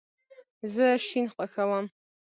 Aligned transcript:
زه 0.73 0.87
شین 1.07 1.25
خوښوم 1.33 1.85